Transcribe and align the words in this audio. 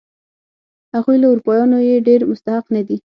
هغوی 0.95 1.17
له 1.21 1.27
اروپایانو 1.31 1.77
یې 1.87 2.05
ډېر 2.07 2.19
مستحق 2.31 2.65
نه 2.75 2.81
دي. 2.87 2.97